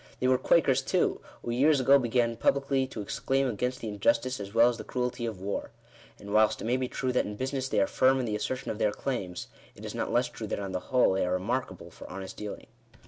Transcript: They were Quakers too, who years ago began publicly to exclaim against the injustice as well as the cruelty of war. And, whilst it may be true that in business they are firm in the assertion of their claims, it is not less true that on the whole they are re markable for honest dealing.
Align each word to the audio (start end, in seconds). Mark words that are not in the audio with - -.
They 0.19 0.27
were 0.27 0.39
Quakers 0.39 0.81
too, 0.81 1.21
who 1.43 1.51
years 1.51 1.79
ago 1.79 1.99
began 1.99 2.35
publicly 2.35 2.87
to 2.87 3.01
exclaim 3.01 3.45
against 3.47 3.81
the 3.81 3.87
injustice 3.87 4.39
as 4.39 4.51
well 4.51 4.67
as 4.67 4.79
the 4.79 4.83
cruelty 4.83 5.27
of 5.27 5.39
war. 5.39 5.69
And, 6.17 6.33
whilst 6.33 6.59
it 6.59 6.65
may 6.65 6.75
be 6.75 6.87
true 6.87 7.11
that 7.11 7.23
in 7.25 7.35
business 7.35 7.69
they 7.69 7.79
are 7.79 7.85
firm 7.85 8.19
in 8.19 8.25
the 8.25 8.35
assertion 8.35 8.71
of 8.71 8.79
their 8.79 8.91
claims, 8.93 9.45
it 9.75 9.85
is 9.85 9.93
not 9.93 10.11
less 10.11 10.27
true 10.27 10.47
that 10.47 10.59
on 10.59 10.71
the 10.71 10.79
whole 10.89 11.11
they 11.13 11.23
are 11.23 11.37
re 11.37 11.43
markable 11.45 11.91
for 11.91 12.09
honest 12.09 12.35
dealing. 12.35 12.65